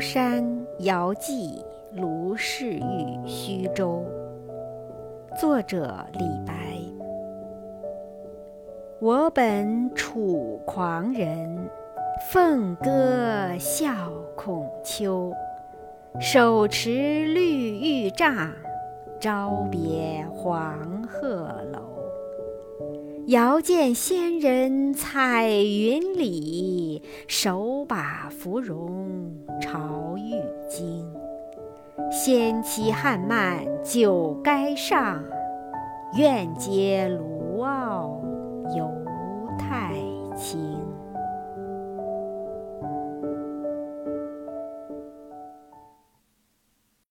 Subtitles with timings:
[0.00, 4.02] 山遥寄卢氏玉虚舟。
[5.38, 6.54] 作者李白。
[8.98, 11.68] 我本楚狂人，
[12.30, 15.30] 凤歌笑孔丘。
[16.18, 18.52] 手持绿玉杖，
[19.20, 21.69] 朝别黄鹤楼。
[23.30, 30.32] 遥见仙人彩云里，手把芙蓉朝玉
[30.68, 31.08] 京。
[32.10, 35.22] 仙期汉漫酒该上，
[36.18, 38.20] 愿接卢傲
[38.76, 38.90] 游
[39.56, 39.94] 太
[40.36, 40.76] 清。